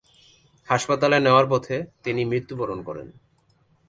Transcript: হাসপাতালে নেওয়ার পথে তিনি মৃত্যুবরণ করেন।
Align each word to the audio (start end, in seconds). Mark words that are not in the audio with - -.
হাসপাতালে 0.69 1.17
নেওয়ার 1.19 1.45
পথে 1.49 1.75
তিনি 2.03 2.21
মৃত্যুবরণ 2.25 2.79
করেন। 2.83 3.07